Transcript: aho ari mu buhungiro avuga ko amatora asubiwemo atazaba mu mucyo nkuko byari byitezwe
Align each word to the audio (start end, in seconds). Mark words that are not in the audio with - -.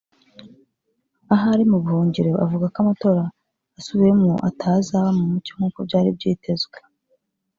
aho 1.33 1.45
ari 1.53 1.65
mu 1.71 1.77
buhungiro 1.83 2.31
avuga 2.45 2.65
ko 2.73 2.77
amatora 2.83 3.23
asubiwemo 3.79 4.33
atazaba 4.49 5.09
mu 5.17 5.23
mucyo 5.31 5.51
nkuko 5.57 5.79
byari 5.87 6.09
byitezwe 6.17 6.77